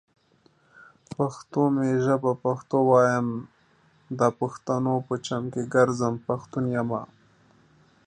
پښتو 1.15 1.61
می 1.75 1.89
ژبه 2.05 2.31
پښتو 2.45 2.77
وايم، 2.89 3.27
دا 4.19 4.27
پښتنو 4.39 4.93
په 5.07 5.15
چم 5.25 5.43
کې 5.53 5.61
ګرځم، 5.75 6.13
پښتون 6.27 6.65
يمه 6.75 7.01